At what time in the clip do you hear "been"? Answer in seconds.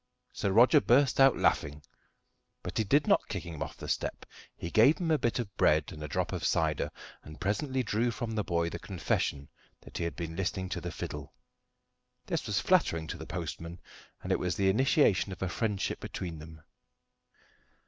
10.15-10.35